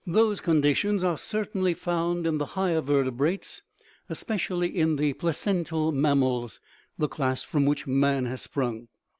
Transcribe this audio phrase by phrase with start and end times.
[0.07, 3.61] Those conditions are certainly found in the higher vertebrates,
[4.09, 6.59] especially in the placental mam mals,
[6.97, 8.87] the class from which man has sprung.